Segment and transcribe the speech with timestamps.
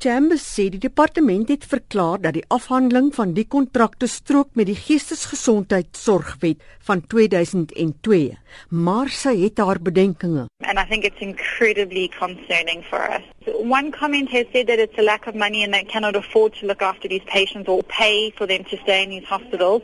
[0.00, 4.76] Chambers sê die departement het verklaar dat die afhandeling van die kontrakte strook met die
[4.78, 8.30] geestesgesondheidsorgwet van 2002,
[8.72, 10.46] maar sy het haar bedenkinge.
[10.64, 13.26] And I think it's incredibly concerning for us.
[13.62, 16.66] One comment has said that it's a lack of money and they cannot afford to
[16.66, 19.82] look after these patients or pay for them to stay in these hospitals.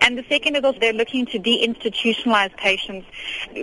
[0.00, 3.06] And the second is also they're looking to deinstitutionalize patients,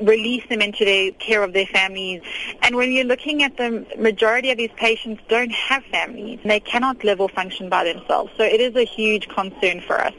[0.02, 2.21] release them into the care of their families.
[2.61, 6.39] And when you're looking at the majority of these patients don't have families.
[6.41, 8.31] And they cannot live or function by themselves.
[8.38, 10.13] So it is a huge concern for us.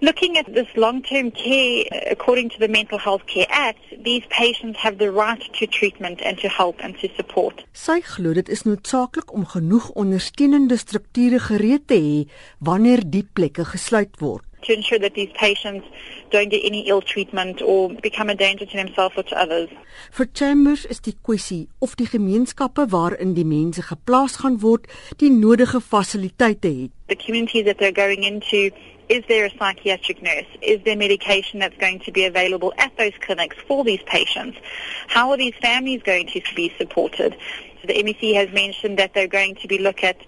[0.00, 4.98] Looking at this long-term care, according to the Mental Health Care Act, these patients have
[4.98, 7.64] the right to treatment and to help and to support.
[7.74, 12.18] Sy glo dit is noodsaaklik om genoeg ondersteunende strukture gereed te hê
[12.62, 14.44] wanneer die plekke gesluit word.
[14.68, 15.86] To ensure that these patients
[16.30, 19.72] don't get any ill treatment or become a danger to themselves or to others.
[20.14, 24.86] Vir Chambers is die kwessie of die gemeenskappe waarin die mense geplaas gaan word,
[25.18, 26.94] die nodige fasiliteite het.
[27.10, 28.70] The communities that they're going into
[29.08, 30.46] Is there a psychiatric nurse?
[30.60, 34.58] Is there medication that's going to be available at those clinics for these patients?
[35.06, 37.34] How are these families going to be supported?
[37.80, 40.18] So the MEC has mentioned that they're going to be look at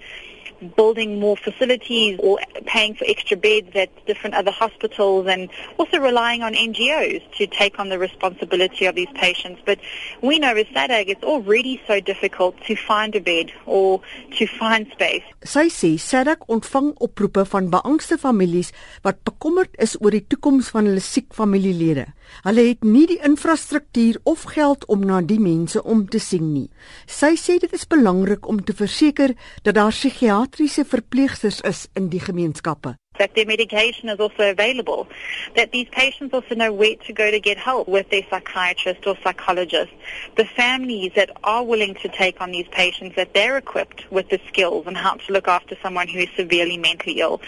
[0.77, 6.43] building more facilities or paying for extra beds at different other hospitals and also relying
[6.43, 9.61] on NGOs to take on the responsibility of these patients.
[9.65, 9.79] But
[10.23, 14.01] we know with SADAG it's already so difficult to find a bed or
[14.39, 15.25] to find space.
[15.45, 18.73] Sy sê SADAG ontvang oproepe van beangste families
[19.03, 22.11] wat bekommerd is oor die toekoms van hulle siek familielede.
[22.45, 26.69] Hulle het nie die infrastruktuur of geld om na die mense om te sien nie.
[27.07, 32.09] Sy sê dit is belangrik om te verseker dat daar psigiatrie psigiatriese verpleegsters is in
[32.09, 32.97] die gemeenskappe.
[33.19, 35.07] That their medication is also available.
[35.55, 39.17] That these patients also know where to go to get help with their psychiatrist or
[39.23, 39.93] psychologist.
[40.37, 44.41] The families that are willing to take on these patients, that they're equipped with the
[44.49, 47.41] skills and how to look after someone who is severely mentally ill.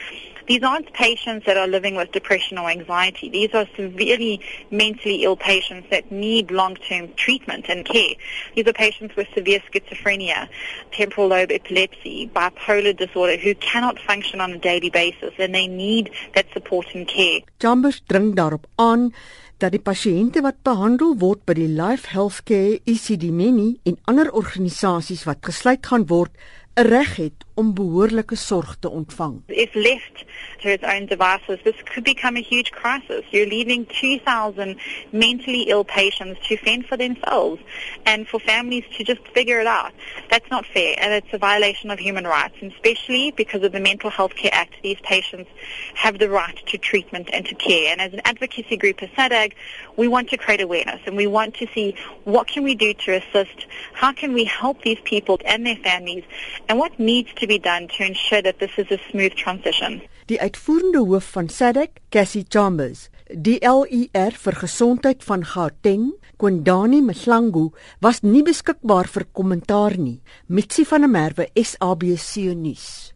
[0.47, 3.29] These aren't patients that are living with depression or anxiety.
[3.29, 4.41] These are severely
[4.71, 8.15] mentally ill patients that need long-term treatment and care.
[8.55, 10.49] These are patients with severe schizophrenia,
[10.93, 16.11] temporal lobe epilepsy, bipolar disorder who cannot function on a daily basis and they need
[16.35, 17.41] that support and care.
[17.59, 19.13] Chambers dring daarop aan
[19.63, 25.45] dat die pasiënte wat behandel word by die Life Healthcare ECD-mini en ander organisasies wat
[25.47, 26.33] gesluit gaan word,
[26.75, 29.43] 'n reg het om behoorlike sorg te ontvang.
[29.47, 30.25] If left
[30.61, 33.23] to its own devices, this could become a huge crisis.
[33.31, 34.79] You're leaving 2,000
[35.11, 37.61] mentally ill patients to fend for themselves
[38.07, 39.93] and for families to just figure it out.
[40.31, 43.81] That's not fair and it's a violation of human rights, and especially because of the
[43.81, 45.51] Mental Health Care Act, these patients
[45.95, 47.93] have the right to treatment and to care.
[47.93, 49.53] And as an advocacy group as SADAG,
[49.97, 53.17] we want to create awareness and we want to see what can we do to
[53.17, 56.25] assist, how can we help these people and their families,
[56.69, 60.03] and what needs to be done to ensure that this is a smooth transition.
[60.27, 67.71] Die uitvoerende hoof van SADC, Cassie Chambers, die LER vir gesondheid van Gauteng, Kwendani Mhlangu,
[68.01, 70.21] was nie beskikbaar vir kommentaar nie.
[70.47, 73.13] Mitsi van der Merwe, SABC nuus.